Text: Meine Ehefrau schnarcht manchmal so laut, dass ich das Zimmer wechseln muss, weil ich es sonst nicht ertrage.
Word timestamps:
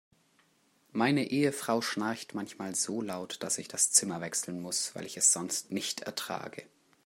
Meine 0.93 1.29
Ehefrau 1.29 1.79
schnarcht 1.83 2.33
manchmal 2.33 2.73
so 2.73 3.03
laut, 3.03 3.43
dass 3.43 3.59
ich 3.59 3.67
das 3.67 3.91
Zimmer 3.91 4.19
wechseln 4.19 4.59
muss, 4.59 4.95
weil 4.95 5.05
ich 5.05 5.15
es 5.15 5.31
sonst 5.31 5.69
nicht 5.69 5.99
ertrage. 6.01 6.63